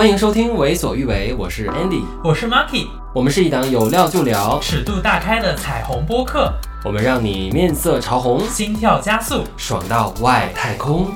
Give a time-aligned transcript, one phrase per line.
[0.00, 6.50] 欢迎收听《为所欲为》，我是 Andy，我是 Marky，我们是一档有料就聊、尺度大开的彩虹播客，
[6.86, 11.10] 我们让你面色潮红、心跳加速、爽到外太空。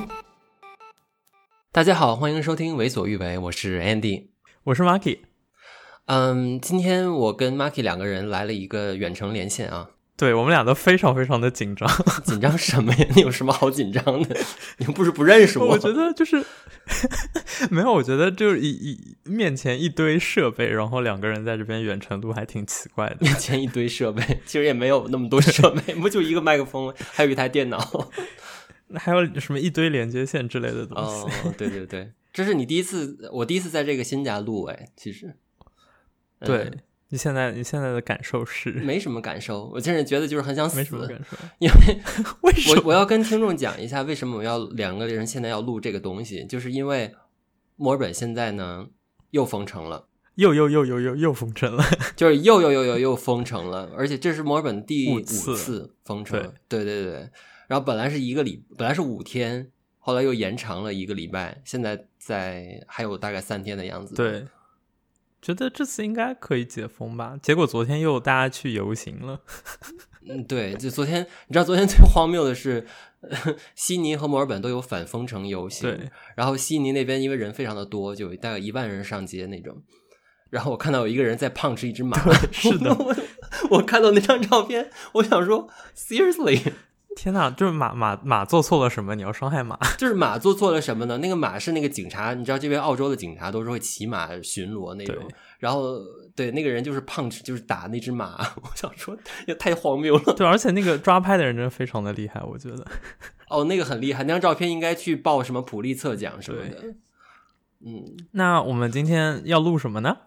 [1.71, 4.27] 大家好，欢迎收听《为所欲为》，我是 Andy，
[4.65, 5.21] 我是 Marky。
[6.05, 9.89] 嗯，今天我跟 Marky 两个人来了一个远程连线啊。
[10.17, 11.89] 对，我们俩都非常非常的紧张，
[12.23, 13.05] 紧张什么呀？
[13.15, 14.37] 你有什么好紧张的？
[14.77, 15.67] 你又不是不认识我。
[15.67, 16.41] 我觉得就是
[17.69, 23.17] 没有，我觉得就是一一面前一堆设备，然后两个人在这边远程录还挺奇怪的。
[23.19, 28.09] 面前一堆设备，其实也没有那么多设备，不就一个麦克风，还有一台电脑，
[28.95, 31.25] 还有什么一堆连接线之类的东西。
[31.45, 35.35] 哦，对对对，这是你第一次，我第一次在这个新家录哎，其实，
[36.39, 36.57] 对。
[36.59, 38.71] 嗯你现在你现在的感受是？
[38.83, 40.77] 没什么感受，我现在觉得就是很想死。
[40.77, 42.01] 没什么感受，因为
[42.41, 42.81] 为什么？
[42.81, 47.13] 我我要跟听众讲一下，为什么我要两个人现在要录这个东西，就是因为
[47.75, 48.87] 墨尔本现在呢
[49.31, 51.83] 又封城了，又又又又又又封城了，
[52.17, 57.29] 就是又又又又又封城了，而且这是墨尔本第五次，次封城，对对对对。
[57.67, 64.43] 然后本来是一个礼，本来是五天，后来又延长了一个礼拜，现在在还有大概三天的样子，对。
[65.45, 67.37] 觉得这次应该可以解封吧？
[67.39, 69.41] 结果昨天又大家去游行了。
[70.27, 72.87] 嗯，对，就昨天，你知道昨天最荒谬的是，
[73.75, 75.87] 悉尼和墨尔本都有反封城游行。
[75.87, 79.83] 对，然后悉尼那边因为人非常的多，就大概一万人上街那种。
[80.49, 82.17] 然后我看到有一个人在 punch 一只马。
[82.51, 83.15] 是的我，
[83.69, 86.73] 我看到那张照片，我想说，seriously。
[87.15, 89.15] 天呐，就是马马马做错了什么？
[89.15, 89.77] 你要伤害马？
[89.97, 91.17] 就是马做错了什么呢？
[91.19, 95.15] 那个马是那个警察，你知道这边澳洲的警察都是会骑马巡逻那种。
[95.59, 95.97] 然后
[96.35, 98.35] 对那个人就是 punch，就是打那只马。
[98.61, 100.33] 我想说也太荒谬了。
[100.35, 102.85] 对，而且那个抓拍的人真的非常的厉害，我觉得。
[103.49, 106.95] 哦，那个很厉害，那张照片应该去报什么普利策奖什么的。
[107.85, 110.17] 嗯，那我们今天要录什么呢？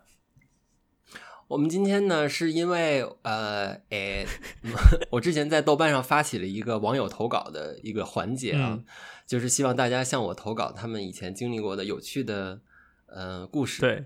[1.48, 4.26] 我们今天呢，是因为呃，诶，
[5.10, 8.84] 我之前在豆瓣上发起了一个网友投稿的一个环节啊，嗯、
[9.26, 12.60] 就是希望大家向我投稿他们以前经历过的有趣的
[13.06, 13.80] 呃故事。
[13.80, 14.04] 对，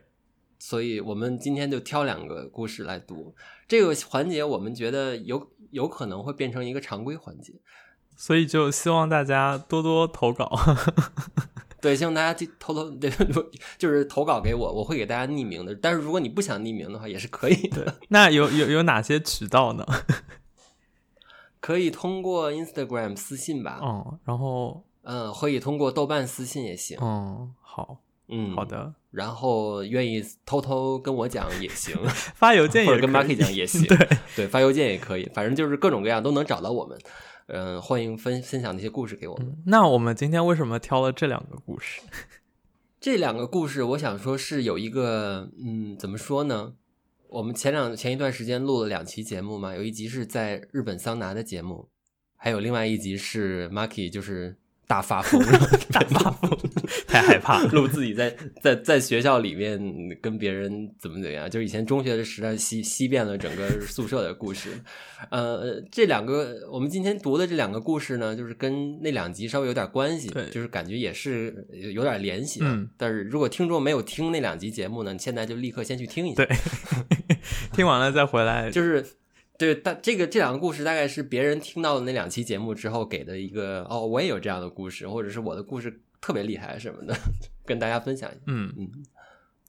[0.60, 3.34] 所以我们今天就挑两个故事来读。
[3.66, 7.54] 这个环节我们觉得有有可能会变成一个常规环节，
[8.16, 10.48] 所以就希望大家多多投稿。
[11.82, 13.10] 对，希望大家偷偷对，
[13.76, 15.75] 就是投稿给我，我会给大家匿名的。
[15.75, 17.97] 但是如果你不想匿名的话，也是可以的。
[18.09, 19.84] 那有有有哪些渠道呢？
[21.60, 23.81] 可以通过 Instagram 私信吧。
[23.82, 26.97] 嗯，然后嗯，可以通过豆瓣私信也行。
[27.00, 28.94] 嗯，好，嗯，好的。
[29.10, 31.94] 然后愿意偷偷跟我讲也行，
[32.34, 33.82] 发邮件也或者跟 Marky 讲也行。
[33.84, 36.99] 对对，发邮件也可以，反正就是各种各样都能找到我们。
[37.47, 39.47] 嗯，欢迎分分享那些故事给我们。
[39.48, 39.62] 嗯。
[39.66, 42.00] 那我们今天为什么挑了这两个故事？
[43.00, 46.75] 这两个故事，我想说是有一个，嗯，怎么说呢？
[47.28, 51.88] 我们前两前一段时间录了两期节目嘛，有一集是在日本桑拿的节目，
[52.36, 54.58] 还有另外一集是 Marky 就是。
[54.92, 55.41] 大发疯，
[55.91, 56.50] 大发疯，
[57.08, 57.69] 太害怕了。
[57.70, 59.80] 录自己在在在学校里面
[60.20, 60.70] 跟别人
[61.00, 64.69] 怎么怎么样，就是以前中学的时代吸吸遍了整个宿舍的故事。
[65.31, 72.66] 呃，这两个我们今天读的这两个故事呢，就是跟那两集稍微有点关系，对，就是感觉也是有点联系的。
[72.66, 76.56] 嗯，但是如果听众没有听那两集节目呢，你现在就立刻先去听一下，对，
[77.72, 79.02] 听完了再回来，就是。
[79.62, 87.15] 对，但这个这两个故事大概是别人听到的那两期节目之后给的一个哦，我也有这样的故事，或者是我的故事特别厉害什么的，
[87.65, 88.41] 跟大家分享一下。
[88.49, 88.91] 嗯嗯，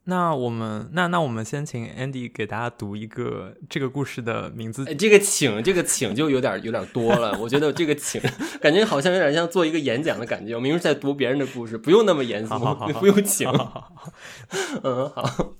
[0.05, 4.83] 那我们那那我们先请 Andy 给大家读一个这个故事的名字。
[4.95, 8.19] 这个请这个请就有点有点多了，我觉得这个请
[8.59, 10.55] 感觉好像有点像做一个演讲的感觉。
[10.55, 13.47] 我明明在读别人的故事，不用那么严肃，好好好 不用请。
[14.81, 15.53] 嗯，好。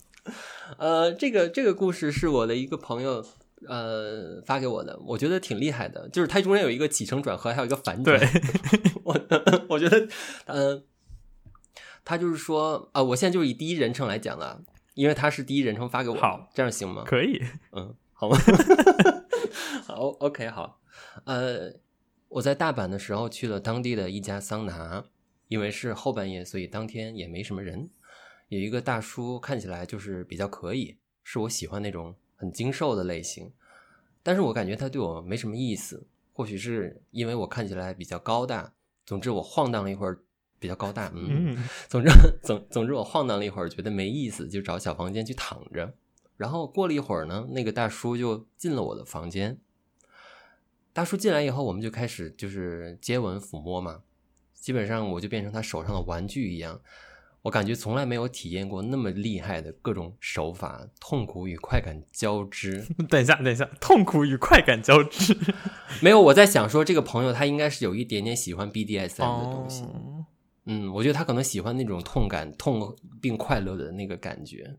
[0.79, 3.23] 呃，这个这个故事是我的一个朋友。
[3.67, 8.19] 呃，发给我的，我觉得挺厉害的，就是它中间有一个起承转合，还有一个反转。
[8.19, 8.27] 对，
[9.03, 9.19] 我
[9.69, 10.07] 我觉得，
[10.45, 10.83] 呃，
[12.03, 14.61] 他就是说，啊、呃，我现在就是以第一人称来讲了，
[14.95, 17.03] 因为他是第一人称发给我，好，这样行吗？
[17.05, 17.41] 可以，
[17.71, 18.37] 嗯，好吗？
[19.85, 20.79] 好，OK，好。
[21.25, 21.73] 呃，
[22.29, 25.05] 我在大阪的时候去了当地的一家桑拿，
[25.47, 27.89] 因为是后半夜，所以当天也没什么人。
[28.49, 32.15] 有一个大叔看起来就是比较可以，是我喜欢那种。
[32.43, 33.53] 很精瘦的类型，
[34.21, 38.73] 但是我感觉他对我没什么意思，或许是因为我看起来比较高大。
[39.05, 40.19] 总之我晃荡了一会儿，
[40.59, 41.57] 比较高大，嗯，
[41.87, 42.09] 总之
[42.43, 45.93] 总总之我晃荡了一会儿，觉得没意思，就找小房间去躺着。
[46.35, 49.57] 然后过了一会儿呢，那个大叔就进了我的房间。
[50.91, 54.01] 大叔进来以后，我们就开始就是接吻抚摸嘛，
[54.53, 56.81] 基本上我就变成他手上的玩具一样。
[57.43, 62.85] 我感觉从来没有体验过那么厉害的各种手法，痛苦与快感交织。
[63.07, 65.37] 等一下，等一下，痛苦与快感交织？
[66.01, 69.83] 没有，我在想说，这个朋友他应该是有一点点喜欢 BDSM 的东西。
[69.83, 70.25] 哦
[70.65, 74.77] 嗯，我觉得他可能喜欢那种痛感、痛并快乐的那个感觉。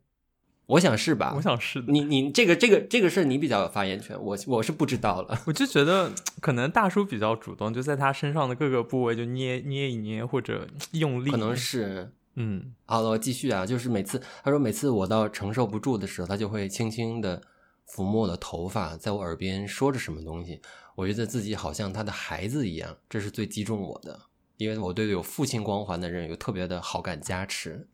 [0.65, 1.35] 我想是吧？
[1.37, 1.93] 我想是的。
[1.93, 5.39] 你你这个这个这个事你比较有发言权，我我是不知道了。
[5.45, 11.31] 我就觉得可能大叔比较主动，就在他身上的各个部位就捏捏一捏或者用力。
[11.31, 12.75] 可能是，嗯。
[12.87, 17.43] 好了，我继续啊，就是每次他说每次我到承受不住的时候，他就会轻轻的
[17.89, 20.61] 抚摸我的头发，在我耳边说着什么东西。
[20.95, 24.21] 我觉得自己好像他的孩子一样，这是最击中我的。
[24.57, 27.89] 因为我对有父亲光环的人有特别的好感加持，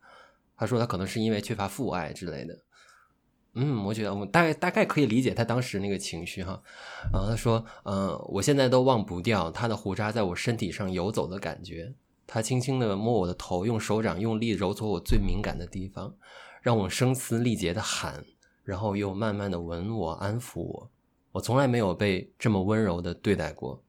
[0.59, 2.59] 他说他可能是因为缺乏父爱之类的，
[3.55, 6.63] 嗯，我觉得我大概大概可以理解他当时那个情绪哈，
[7.11, 11.95] 然后他说，嗯，我现在都忘不掉他的胡渣在我身体上游走的感觉，
[12.33, 16.15] 他轻轻的摸我的头，用手掌用力揉搓我最敏感的地方，
[16.63, 18.25] 让我声嘶力竭的喊，
[18.63, 20.91] 然后又慢慢的吻我，安抚我，
[21.33, 23.83] 我从来没有被这么温柔的对待过。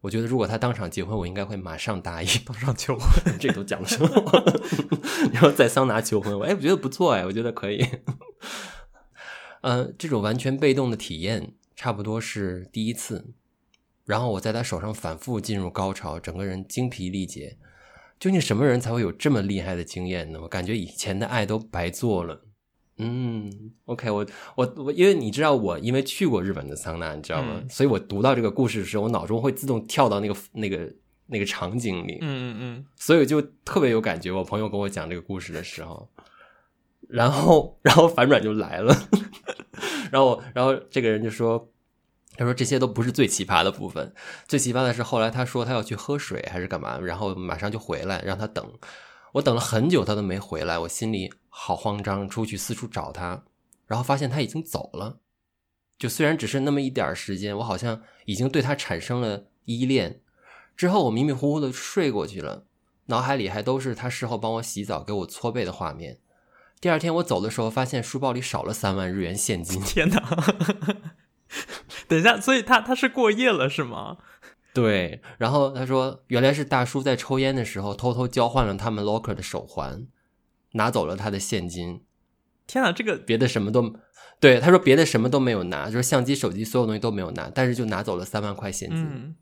[0.00, 2.28] 我觉得如果他当场结婚，我应该会马上答应。
[2.44, 4.08] 当场求婚，这都讲什么？
[5.32, 7.86] 然后在桑拿求婚，哎，我觉得不错哎，我觉得可以。
[9.60, 13.32] 呃，这种完全被动的体验，差不多是第一次。
[14.04, 17.56] 然后我在他手上反复进入高潮，整个人精疲力竭。
[18.24, 20.40] 究竟什么人才会有这么厉害的经验呢？
[20.40, 22.40] 我感觉以前的爱都白做了。
[22.96, 23.52] 嗯
[23.84, 24.26] ，OK，我
[24.56, 27.60] 我我，因为你知道我因为去过日本的桑拿，你知道吗？
[27.60, 30.90] 嗯、所以我读到这个故事的时候，我脑中会自动跳到那个那个
[31.26, 32.16] 那个场景里。
[32.22, 34.32] 嗯嗯嗯，所以就特别有感觉。
[34.32, 36.08] 我朋友跟我讲这个故事的时候，
[37.06, 38.96] 然后然后反转就来了，
[40.10, 41.70] 然后然后这个人就说，
[42.36, 44.12] 他说这些都不是最奇葩的部分，
[44.48, 48.72] 最奇葩的是后来他说他要去喝水还是干嘛，然后马上就回来，让他等。
[49.34, 53.44] 我等了很久，他都没回来，我心里好慌张，出去四处找他，
[53.86, 55.18] 然后发现他已经走了。
[55.98, 60.20] 就虽然只是那么一点时间，我好像已经对他产生了依恋。
[60.76, 62.66] 之后我迷迷糊糊的睡过去了，
[63.06, 66.18] 脑海里还都是他事后帮我洗澡、给我搓背的画面。
[66.80, 69.80] 第二天我走的时候，发现书包里少了三万日元现金。
[69.80, 70.20] 天哪！
[72.14, 74.18] 等一下，所以他他是过夜了是吗？
[74.72, 80.06] 对，然后他说，原来是大叔在抽烟的时候偷偷交换了他们 locker 的手环，
[80.72, 82.02] 拿走了他的现金。
[82.66, 83.94] 天哪，这个别的什么都，
[84.38, 88.98] 对，他说别的什么都没有拿，就是相机、手机，所有东西都没有拿，但是就拿走了三万块现金。
[89.00, 89.34] 嗯、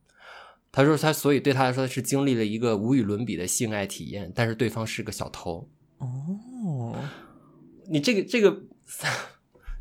[0.70, 5.68] 他说他所以对他来说是经历了一个无与伦比的性爱体验，但是对方是个小偷。
[5.98, 6.96] 哦，
[7.90, 8.62] 你这个这个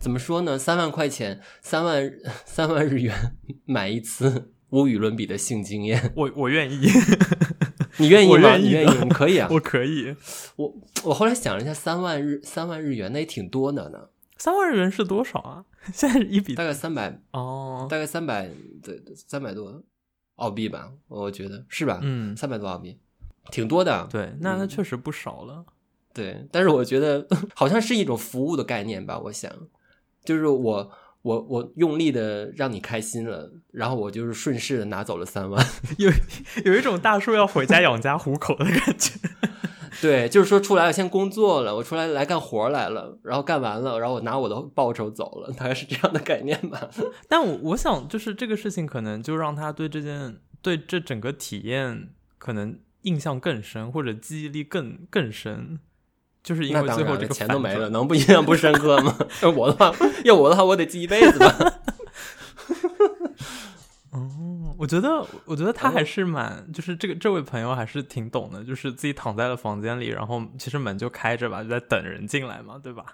[0.02, 0.58] 怎么说呢？
[0.58, 2.12] 三万块钱，三万
[2.44, 4.52] 三万日元买一次。
[4.72, 6.88] 无与伦比的性经验，我我愿意，
[7.98, 8.56] 你愿意吗？
[8.58, 9.04] 你愿意？
[9.04, 10.16] 你可以啊， 我可以。
[10.56, 14.00] 我我后来想了一下，三万日三万日元那也挺多的呢。
[14.38, 15.66] 三万日元是多少啊？
[15.94, 18.50] 现在一比大概三百哦，大概三百
[18.82, 19.84] 对三百多
[20.38, 22.00] 澳币吧，我觉得是吧？
[22.02, 22.98] 嗯，三百多澳币，
[23.52, 24.08] 挺多的。
[24.10, 25.66] 对，那那确实不少了。
[25.68, 25.74] 嗯，
[26.14, 29.20] 对，但是我觉得好像是一种服务的概念吧。
[29.20, 29.52] 我想，
[30.24, 30.92] 就是我。
[31.24, 35.64] 我我用力的让你开心了，然后我就是顺势的拿走了三万，
[36.00, 36.12] 有
[36.66, 39.20] 有一种大叔要回家养家糊口的感觉。
[40.02, 46.90] 对，就是说出来我，先工作了，我出来来干活来了，然后干完了，然后我拿我的报酬走了，大概是这样的概念吧。
[47.30, 52.10] 但我我想，就是这个事情可能就让他对这件对这整个体验
[52.40, 55.78] 可能印象更深，或者记忆力更更深。
[56.44, 59.18] 就是因为最后这个钱都没了， 能不印象不深刻吗？
[59.56, 59.94] 我的话，
[60.24, 61.56] 要我的话，我得记一辈子吧。
[64.12, 73.06] 哦，我觉得，我觉得他还是蛮，就是这个这位朋友还是挺懂的，就是自己躺在了房间里，然后其实门就开着吧，就在等人进来嘛，对吧？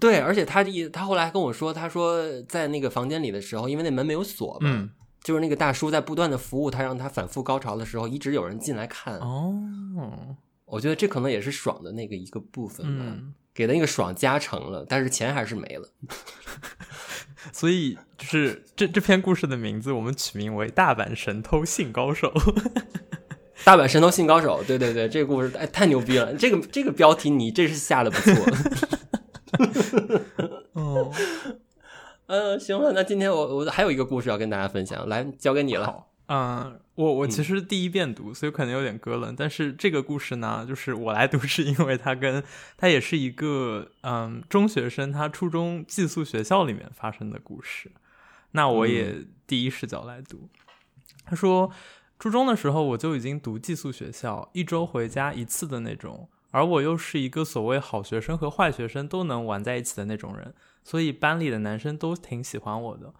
[0.00, 4.90] 对，而且他一他后来还跟我说，他说在那个房间里的时候，因为那门没有锁嘛，嗯，
[5.24, 9.18] 就是那个大叔在不断的服务他，让他反复高潮的时候，一直有人进来看。
[9.18, 10.36] 哦。
[10.72, 15.86] 我觉得这可能也是爽的那个一个部分吧，嗯、给的那个爽加成了，但是钱还是没了。
[17.52, 22.32] 所以就是这这篇故事的名字，我们取名为《大阪神偷性高手》。
[23.64, 26.34] 大阪神偷性高手，对对对，这个故事哎太牛逼了！
[26.36, 28.34] 这个这个标题你这是下的不错。
[30.72, 31.12] 哦，
[32.26, 36.06] 呃，行了，那今天我我还有一个故事要跟大家分享，来交给你了。
[36.34, 39.36] 嗯，我我其实第一遍读，嗯、所以可能有点隔冷。
[39.36, 42.42] 但是这个故事呢，就是我来读，是因为它跟
[42.78, 47.92] 它也是一个嗯中学生，他初中寄宿学校里面发生的故事。
[48.52, 50.38] 那我也第一视角来读。
[50.38, 50.48] 嗯、
[51.26, 51.70] 他说，
[52.18, 56.30] 初中的时候我就已经读寄宿学校，一周回家一次的那种。
[56.52, 63.12] 而我又是一个所谓好学生和坏学生都能玩在一起的那种人，所以班里的男生都挺喜欢我的。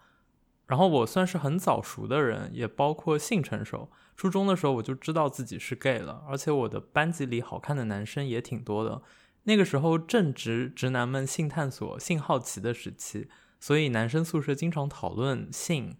[0.67, 3.89] 然后我算是很早熟的人，也包括性成熟。
[4.15, 9.01] 初中的时候我就知道自己是 gay 了，而且我的班级里好看的男生也挺多的。
[9.43, 13.27] 那个时候正值直男们性探索、性好奇的时期，
[13.59, 15.97] 所以男生宿舍经常讨论性，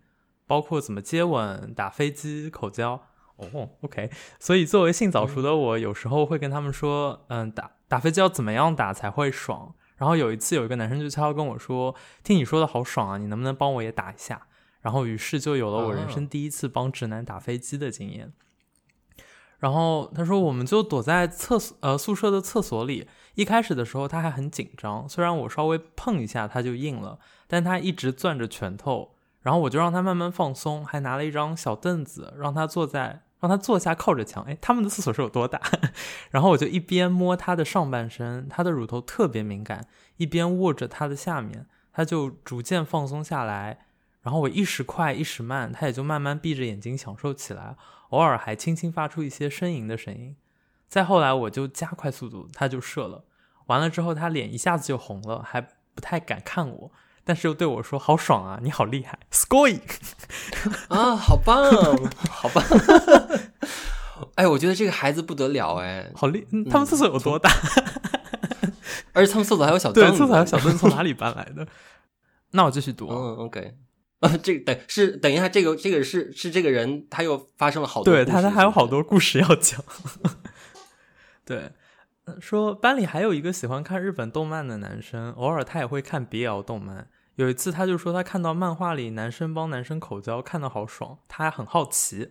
[0.48, 3.02] 包括怎么接吻、打飞机、口交。
[3.36, 9.74] 哦、，OK 所以作为性早熟的我，有时候会跟他们说，嗯，打打飞机要怎么样打才会爽？
[9.98, 14.48] 然后有一次有一个男生就悄悄跟我说，听你说的好爽啊，你能不能帮我也打一下？
[14.84, 18.32] 然后于是就有了我人生第一次帮直男打飞机的经验。
[19.58, 23.08] 然后他说，我们就躲在厕所，呃，宿舍的厕所里。
[23.36, 29.16] 一开始的时候他还很紧张，虽然我稍微碰一下他就硬了，但他一直攥着拳头。
[29.42, 34.44] 然后我就让他慢慢放松，还拿了一张小凳子让他坐在，让他坐下靠着墙。
[34.44, 35.62] 哎，他们的厕所是有多大？
[36.32, 39.88] 然后我就一边摸他的上半身，他的乳头特别敏感，
[40.18, 43.86] 一边握着他的下面，他就逐渐放松下来。
[44.24, 47.76] 然后我一时快一时慢，他也就慢慢闭着眼睛享受起来，
[48.10, 50.36] 偶尔还轻轻发出一些呻吟的声音。
[50.90, 53.26] 再后来我就加快速度，他就射了。
[53.68, 56.92] 完了之后他脸一下子就红了，还不太敢看我。
[57.26, 59.80] 但是又对我说：“好爽啊，你好厉害，score
[60.90, 61.72] 啊，好棒，
[62.30, 62.62] 好棒！
[64.36, 66.46] 哎，我觉得这个孩子不得了，哎，好厉！
[66.70, 67.50] 他们厕所有多大？
[68.62, 68.74] 嗯、
[69.14, 71.66] 而且他们厕所还有小 凳厕所还有小凳子，从哪里搬来的？
[72.52, 73.08] 那我继续读。
[73.10, 73.74] 嗯，OK，
[74.24, 79.84] 啊， 这个等是等一下，这个这个是是这个人，他又发生了好多，对他他还有好多故事要讲。
[81.46, 81.72] 对。”
[82.40, 87.10] 说班里还有一个喜欢看日本动漫的男生，偶尔他也会看 BL 动漫。
[87.36, 92.30] 有一次他就说他看到漫画里男生帮男生口交，看得好爽，他还很好奇。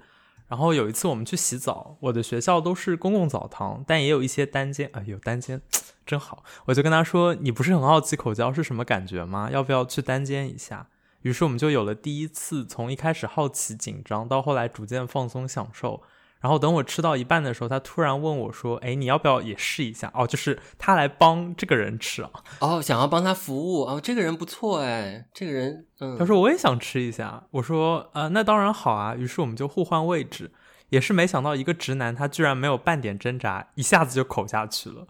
[0.48, 5.60] 然后有一次我们去洗澡，我的学校都是公共澡堂，但也有一些单间，啊，有单间，
[6.06, 6.42] 真好。
[6.64, 9.50] 我就跟他说：“你不是很好奇口交是什么感觉吗？
[9.52, 10.88] 要不要去单间一下？”
[11.22, 16.02] 于是我们就有了第一次从一开始好奇紧张到后来逐渐放松享受。
[16.40, 22.30] 然后等我吃到一半的时候，他突然问我说：“哎，你要不要也试一下？”哦，就是他来帮这个人吃啊。
[22.58, 26.18] 哦，想要帮他服务哦，这个人不错哎，这个人，嗯。
[26.18, 27.44] 他说我也想吃一下。
[27.52, 29.14] 我说呃，那当然好啊。
[29.14, 30.50] 于是我们就互换位置，
[30.88, 35.06] 也是没想到一个直男他居然没有半点挣扎，一下子就口下去了。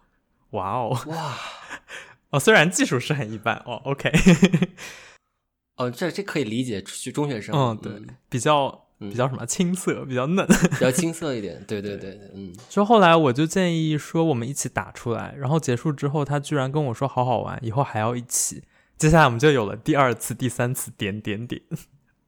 [0.51, 1.35] 哇哦，哇，
[2.29, 4.13] 哦，虽然技术是很一般哦，OK。
[5.83, 8.79] 哦，这这可以理解，去中学生，嗯，对，嗯、比较。
[9.11, 11.61] 比较什么青涩，比较嫩，比较青涩一点。
[11.67, 12.55] 对对 对，嗯。
[12.69, 15.35] 就后来我就建议说，我们一起打出来。
[15.37, 18.63] 然后结束之后，他居然跟我说好好玩，以后还要一起。
[18.97, 21.61] 接下来我们就有了第二次、第三次，点点点。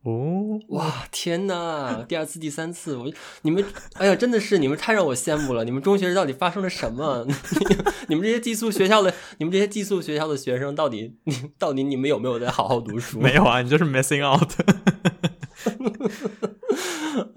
[0.04, 2.04] 哦，哇，天哪！
[2.06, 5.64] 第二次、第三次，我你们，哎呀，真的是你们太让我羡慕了。
[5.64, 7.26] 你们中学到底发生了什么？
[8.08, 13.18] 你们这些寄宿学校的，你们这些寄宿学校的学生，到底你 到底你们有没有在好好读书？
[13.18, 14.52] 没有啊，你就是 missing out。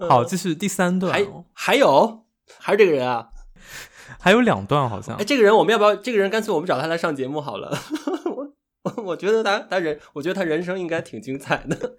[0.06, 1.10] 好，这是第三段。
[1.10, 2.26] 还还有，
[2.58, 3.28] 还是这个人啊？
[4.20, 5.16] 还有两段好像。
[5.16, 5.96] 哎，这个人我们要不要？
[5.96, 7.78] 这个人干脆我们找他来上节目好了。
[8.26, 11.96] 我我我觉得他他人，我觉得他人生应该挺精彩的。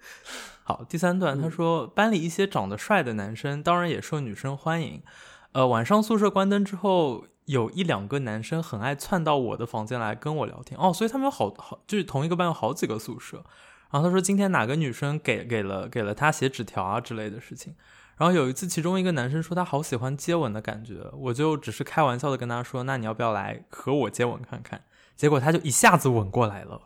[0.70, 5.02] 好，第三段他说，班里一些长得帅的男生，当然也受女生欢迎。
[5.50, 10.78] 呃，晚上宿舍关灯之后，有一两个男生很爱窜到我的房间来跟我聊天。
[10.80, 13.44] 哦，所以他们有好好，就是同一个班有好几个宿舍。
[13.90, 17.74] 然后他说今天哪个女生给给了给了他写纸条啊之类的事情。
[18.16, 24.84] 然后有一次，其中一个男生说他好喜欢接吻的感觉，我就只是开玩笑的跟他说，那你要不要来和我接吻看看？
[25.16, 26.82] 结果他就一下子吻过来了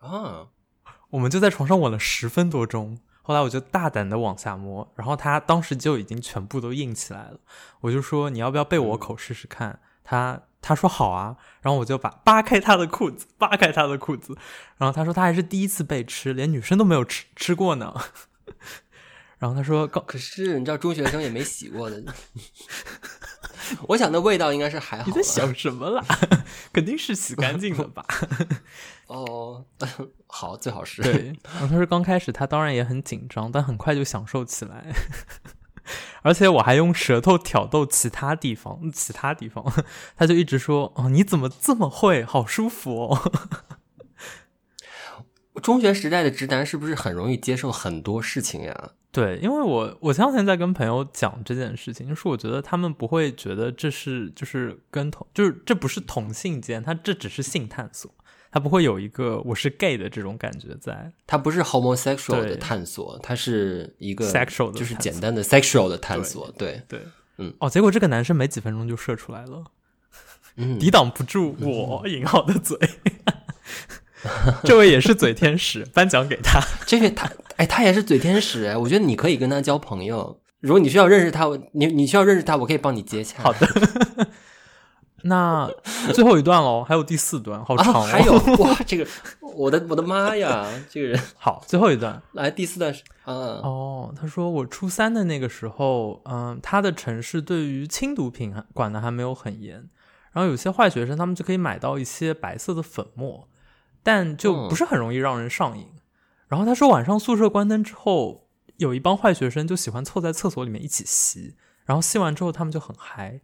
[0.00, 0.48] 啊！
[1.10, 2.98] 我们就在床上吻了十分多钟。
[3.22, 7.40] 后来我就大胆的往下摸，然后他当时就已经全部都硬起来了。
[7.80, 9.80] 我就说你要不要被我口试试看？
[10.04, 10.42] 他。
[10.62, 14.36] 他说好啊，然后我就把扒开他的裤子，扒开他的裤子，
[14.76, 17.94] 然后他说他还是第一次被吃，连女生都没有吃吃过呢。
[19.40, 22.04] 然后他说，可是你知道中学生也没洗过的，
[23.88, 25.04] 我想那味道应该是还好。
[25.06, 26.04] 你在想什么啦？
[26.72, 28.04] 肯定是洗干净了吧？
[29.08, 29.64] 哦，
[30.26, 31.02] 好，最好是。
[31.02, 34.86] 对，他说刚开始他当然也很紧张，但很快就享受起来。
[36.22, 39.64] 而且我还用舌头挑逗其他地方，其他地方，
[40.16, 42.22] 他就一直说：“哦，你怎么这么会？
[42.24, 43.32] 好舒服哦！”
[45.62, 48.92] 中学时代的直男是不是很容易接受很多事情呀？
[49.12, 58.12] 对，因为我我前两天在跟朋友讲这件事情，就是我觉得他们不会觉得这是就是跟同就是这不是同性间，他这只是性探索。
[58.52, 67.06] 他不会有一个我是 gay 的这种感觉在，他不是 homosexual 的探索，他是一个 sexual 就是简单的 sexual 的探索，对对，对，
[67.38, 69.64] 嗯，哦，结果这个男生没几分钟就射出来了，
[70.56, 72.76] 嗯，抵挡不住我 引号的嘴。
[74.64, 76.60] 这位也是嘴天使，颁奖给他。
[76.86, 80.40] 这位他，哎，他也是嘴天使哎，我觉得你可以跟他交朋友。
[80.60, 83.42] 如果你需要认识他，你你需要认识他，我可以帮你接洽。
[83.42, 83.66] 好的。
[85.22, 85.70] 那
[86.14, 88.00] 最后一段喽，还有第四段，好长哦。
[88.00, 89.06] 啊，还有哇，这个
[89.54, 99.86] 我的我的妈呀，这个人好，最后一段来第四段是啊哦，他说我初三的那个时候，嗯，他的城市对于轻毒品管的还没有很严，
[100.32, 103.46] 然后有些坏学生他们就可以买到一些白色的粉末，
[104.02, 105.86] 但就不是很容易让人上瘾。
[105.92, 106.00] 嗯，
[106.48, 111.54] 然后他说晚上宿舍关灯之后，有一帮坏学生就喜欢凑在厕所里面一起吸，
[111.84, 113.40] 然后吸完之后他们就很嗨。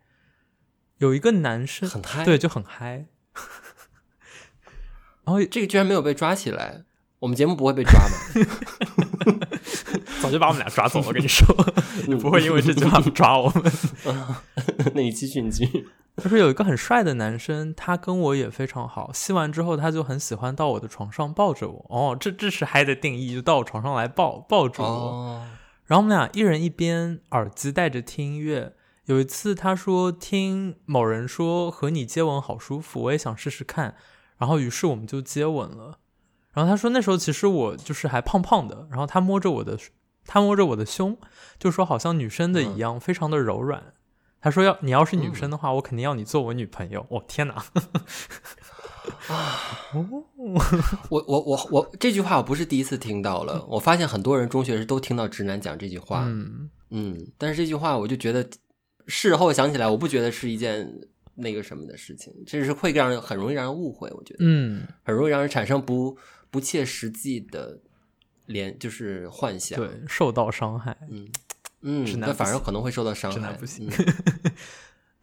[0.98, 3.06] 有一个男生很嗨，对，就很嗨。
[5.24, 6.84] 然后这个居然没有被抓起来，
[7.18, 8.46] 我们节目不会被抓吗？
[10.22, 11.46] 早就把我们俩抓走了，我跟你说，
[12.08, 13.72] 你不会因为这句话抓我们。
[14.94, 15.86] 那你继续，你继续。
[16.16, 19.12] 他说有一个很帅的男生，他跟我也非常好。
[19.12, 21.86] 吸完之后，他就很喜欢到我的床上抱着我。
[21.90, 24.88] 哦，这这是嗨的定义，就到我床上来抱抱住我。
[24.88, 25.46] 哦。
[25.84, 28.74] 然后我们俩一人一边耳机戴着听音乐。
[29.04, 33.94] 有一次，他说听某人说和你接吻好舒服，我也想试试看。
[34.38, 35.98] 然后，于是我们就接吻了。
[36.52, 38.88] 然后他说那时候其实我就是还胖胖的。
[38.90, 39.78] 然后他摸着我的，
[40.24, 41.16] 他摸着我的胸，
[41.58, 43.92] 就说好像女生的一样，非常的柔软。
[44.46, 47.04] 他说要你要是女生的话，我肯定要你做我女朋友。
[47.10, 47.54] 哦，天哪！
[49.26, 49.58] 啊，
[51.10, 53.66] 我我我我这句话我不是第一次听到了。
[53.68, 56.22] 我发现很多人中学时都听到直男讲这句话。
[56.28, 58.48] 嗯嗯，但是这句话我就觉得。
[59.08, 60.92] 事后想起来，我不觉得是一件
[61.34, 64.08] 那个什么的事情，这是会让人很容易让人误会。
[64.10, 66.16] 我觉得，嗯，很容易让人产生不
[66.52, 67.80] 不切实际的
[68.46, 71.28] 联就是幻想，对，受到伤害，嗯
[71.88, 73.52] 嗯，那反而可能会受到伤害。
[73.52, 74.52] 不行，嗯、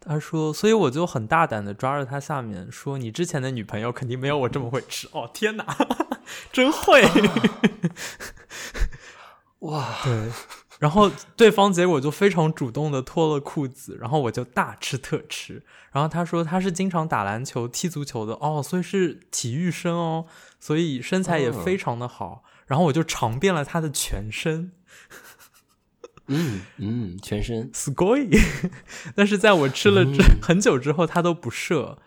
[0.00, 5.76] 他说，所以我就很大胆的抓着他下面说：“你之前的女朋友肯定没有我这么会吃。”哦，天哪，
[6.50, 7.02] 真会！
[9.60, 10.30] 哇，对。
[10.80, 15.62] 然后对方结果就非常主动的脱了裤子，然后我就大吃特吃。
[15.92, 20.26] 然后他说他是经常打篮球、踢足球的哦，所以是体育生哦，
[20.58, 22.26] 所以身材也非常的好。
[22.26, 24.72] 哦、然后我就尝遍了他的全身，
[26.27, 28.29] 嗯嗯，全身すごい。
[29.15, 30.05] 但是在我吃了
[30.41, 31.97] 很久之后，他都不射。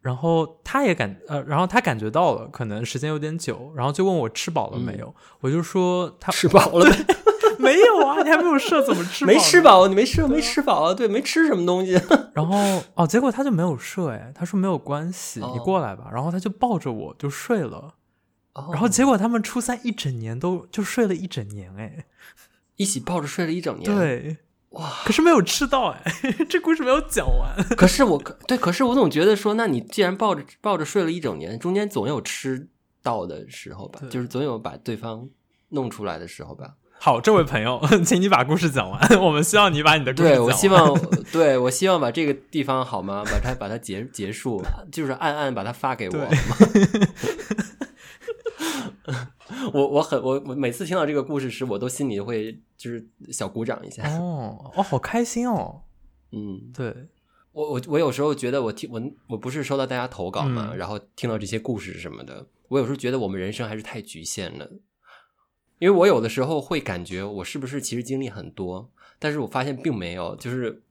[0.00, 5.08] 然后他也感呃，然后他感觉到了，可能时间有点久，然后就问我吃饱了没有。
[5.08, 6.96] 嗯、我就说他吃饱了没。
[7.58, 9.26] 没有啊，你还没有射，怎么吃？
[9.26, 10.94] 没吃饱，你没射，没吃饱啊？
[10.94, 11.92] 对，没吃什么东西。
[12.32, 16.08] 然后哦，结果他就没有射，哎，他说没有关系，哦、你过来吧。
[16.10, 17.94] 然后他就抱着我就睡了。
[18.54, 22.06] 哦、然后结果他们初三一整年都就睡了一整年，哎，
[22.77, 23.85] 一起抱着睡了一整年。
[23.85, 24.37] 对，
[24.69, 26.01] 哇，可是没有吃到，哎，
[26.49, 27.55] 这故事没有讲完。
[27.75, 32.67] 可是我，对，可是我总觉得说，那你既然抱着抱着睡了一整年，中间总有吃
[33.01, 34.01] 到的时候吧？
[34.09, 35.27] 就是总有把对方
[35.69, 36.73] 弄出来的时候吧？
[36.97, 38.99] 好，这位朋友， 请你把故事讲完。
[39.21, 40.37] 我们希望你把你的故事讲完。
[40.37, 40.99] 对，我希望，
[41.31, 43.21] 对，我希望把这个地方好吗？
[43.25, 46.17] 把它把它结结束，就是暗暗把它发给我。
[49.05, 49.15] 对
[49.73, 54.03] 我我很我我每次听到这个故事时，我都心里会就是小鼓掌一下。
[54.19, 55.83] 哦，哦，好开心哦。
[56.33, 56.93] 嗯，对
[57.51, 64.69] 我我我有时候觉得我听我我不是收到大家投稿嘛，嗯、然后听到这些故事什么的，我有时候觉得我们人生还是太局限了。
[65.79, 68.89] 因为我有的时候会感觉我是不是其实经历很多，
[69.19, 70.35] 但是我发现并没有。
[70.37, 70.81] 就是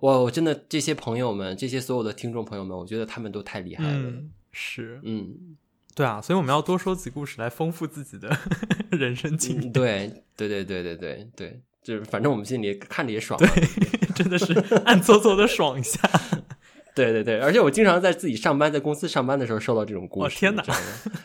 [0.00, 3.92] 我我真的这些朋友们，这些所有的听众朋友们，我觉得他们都太厉害了。
[3.92, 5.56] 嗯，是，嗯，
[5.94, 8.34] 对啊，所以我们要多说几故事来丰富自己的
[8.90, 9.66] 人生经历。
[9.68, 9.72] 嗯。
[9.72, 13.38] 对，对，对，对，对，对，对，就是反正我们心里看着也爽，
[14.14, 14.52] 真的是
[14.84, 16.00] 暗搓搓的爽一下。
[16.94, 20.36] 对对对，而且我经常在自己上班，在公司上班的时候受到这种故事。
[20.36, 20.62] 哦、天哪！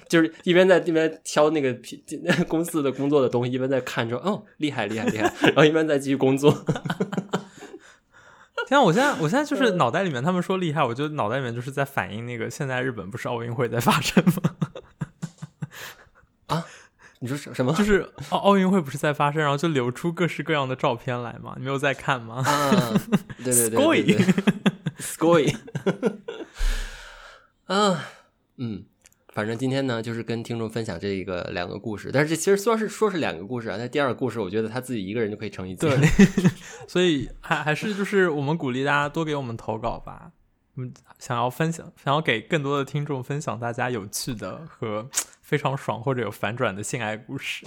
[0.07, 1.77] 就是一边在一边挑那个
[2.47, 6.65] 公司的工作的东西，一边在看着，哦，厉害厉害厉害，然后一边在继续工作。
[8.67, 8.83] 天啊！
[8.83, 14.33] 我现在我现在就是脑袋里面他们说厉害，我就脑袋里面就是在反映那个现在日本不是奥运会在发生吗？
[16.47, 16.65] 啊？
[17.19, 17.73] 你说什么？
[17.73, 21.53] 就是奥奥运会不是在发生，然后就流出各式各样的照片来吗？
[21.57, 22.43] 你没有在看吗？
[22.45, 22.93] 啊，
[23.43, 24.25] 对对对对，对。
[24.99, 25.55] Scoy，
[27.65, 28.03] 啊，
[28.57, 28.83] 嗯，
[29.37, 35.95] 反正今天呢，就是跟听众分享这一个两个故事，但是这其实说是说是两个故事啊，但第二个故事，我觉得他自己一个人就可以成一集，对，
[36.89, 40.31] 所以还还是就是我们鼓励大家多给我们投稿吧，
[40.77, 45.07] 嗯，想要分享，想要给更多的听众分享大家有趣的和
[45.43, 47.63] 非常爽或者有反转的性爱故事，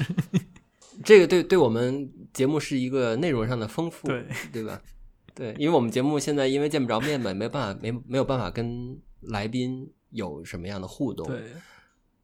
[1.07, 4.83] 这个对对我们节目是一个内容上的丰富，对对吧？
[5.37, 11.27] 对，因为我们节目现在因为见不着面嘛，没办法，没没有办法跟来宾有什么样的互动。
[11.27, 11.53] 对，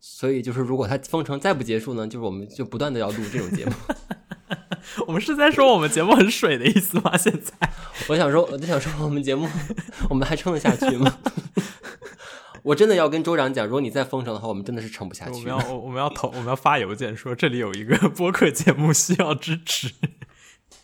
[0.01, 3.73] 所以就是如果他封城再不结束呢，就是我们就不断的要录这种节目。
[5.07, 7.17] 我们是在说我们节目很水的意思吗？
[7.17, 7.53] 现在
[8.09, 9.49] 我想说，我就想说，我们节目
[10.09, 11.19] 我们还撑得下去吗？
[12.63, 15.33] 我真的要跟州长讲，如果你再封城的话，我们真的是撑不下去。
[15.33, 19.93] 我们要我们要投，我们要发邮件说这里有一个播客节目需要支持。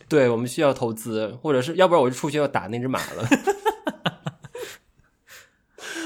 [0.09, 3.29] 对，我们需要投资，或者是要不然我就出去要打那只马了。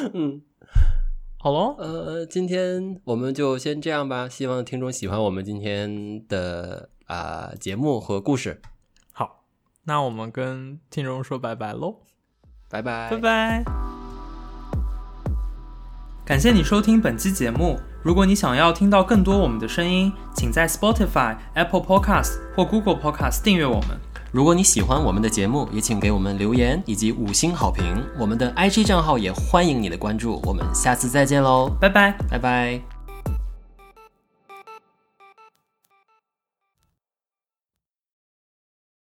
[0.15, 0.41] 嗯，
[1.39, 4.29] 好喽，呃，今天我们就先这样吧。
[4.29, 6.91] 希望听众喜欢我们今天的。
[7.07, 8.61] 啊、呃，节目和故事，
[9.13, 9.45] 好，
[9.85, 12.01] 那我们跟听众说拜拜喽，
[12.69, 13.65] 拜拜，拜拜。
[16.25, 17.79] 感谢你收听本期节目。
[18.03, 23.91] 如果你想要听到更多我们的声音，请在 Spotify、Apple Podcast 或 Google Podcast 订阅我们。
[24.37, 27.83] 如果你喜欢我们的节目，也请给我们留言以及五星好评。
[28.19, 30.43] 我们的 IG 账号也欢迎你的关注。
[30.45, 32.96] 我们下次再见喽，拜拜，拜拜。